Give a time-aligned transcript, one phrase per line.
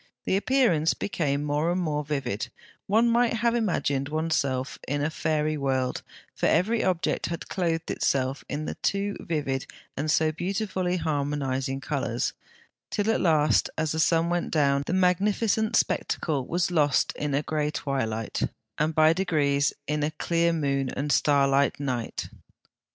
[0.25, 2.49] The appearance became more and more vivid:
[2.87, 6.01] one might have imagined oneself in a fairy world,
[6.33, 12.33] for every object had clothed itself in the two vivid and so beautifully harmonising colours,
[12.89, 17.43] till at last, as the sun went down, the magnificent spectacle was lost in a
[17.43, 18.41] grey twilight,
[18.79, 22.27] and by degrees in a clear moon and starlight night.